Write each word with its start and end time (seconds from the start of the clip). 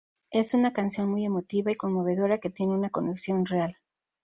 Es 0.31 0.55
una 0.55 0.73
canción 0.73 1.11
muy 1.11 1.25
emotiva 1.25 1.69
y 1.71 1.75
conmovedora 1.75 2.39
que 2.39 2.49
tienen 2.49 2.75
una 2.77 2.89
conexión 2.89 3.45
real"". 3.45 3.77